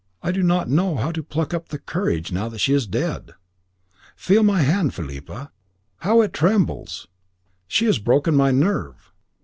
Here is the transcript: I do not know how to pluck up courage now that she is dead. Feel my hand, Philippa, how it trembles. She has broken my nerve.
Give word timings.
I 0.23 0.31
do 0.31 0.41
not 0.41 0.67
know 0.67 0.95
how 0.95 1.11
to 1.11 1.21
pluck 1.21 1.53
up 1.53 1.69
courage 1.85 2.31
now 2.31 2.49
that 2.49 2.57
she 2.57 2.73
is 2.73 2.87
dead. 2.87 3.35
Feel 4.15 4.41
my 4.41 4.63
hand, 4.63 4.95
Philippa, 4.95 5.51
how 5.97 6.21
it 6.21 6.33
trembles. 6.33 7.07
She 7.67 7.85
has 7.85 7.99
broken 7.99 8.33
my 8.35 8.49
nerve. 8.49 9.11